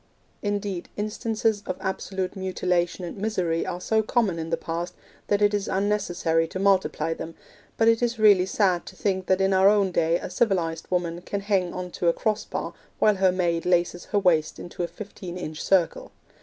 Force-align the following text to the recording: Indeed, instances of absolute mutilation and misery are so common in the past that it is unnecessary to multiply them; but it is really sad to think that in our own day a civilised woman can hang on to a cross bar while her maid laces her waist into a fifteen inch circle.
Indeed, 0.41 0.89
instances 0.97 1.61
of 1.67 1.77
absolute 1.79 2.35
mutilation 2.35 3.05
and 3.05 3.17
misery 3.17 3.67
are 3.67 3.79
so 3.79 4.01
common 4.01 4.39
in 4.39 4.49
the 4.49 4.57
past 4.57 4.95
that 5.27 5.43
it 5.43 5.53
is 5.53 5.67
unnecessary 5.67 6.47
to 6.47 6.57
multiply 6.57 7.13
them; 7.13 7.35
but 7.77 7.87
it 7.87 8.01
is 8.01 8.17
really 8.17 8.47
sad 8.47 8.87
to 8.87 8.95
think 8.95 9.27
that 9.27 9.39
in 9.41 9.53
our 9.53 9.69
own 9.69 9.91
day 9.91 10.17
a 10.17 10.31
civilised 10.31 10.87
woman 10.89 11.21
can 11.21 11.41
hang 11.41 11.71
on 11.75 11.91
to 11.91 12.07
a 12.07 12.13
cross 12.13 12.45
bar 12.45 12.73
while 12.97 13.17
her 13.17 13.31
maid 13.31 13.63
laces 13.63 14.05
her 14.05 14.17
waist 14.17 14.57
into 14.57 14.81
a 14.81 14.87
fifteen 14.87 15.37
inch 15.37 15.61
circle. 15.63 16.11